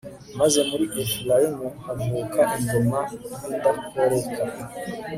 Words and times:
maze 0.39 0.59
muri 0.69 0.85
efurayimu 1.01 1.67
havuka 1.85 2.39
ingoma 2.59 2.99
y'indakoreka 3.45 4.41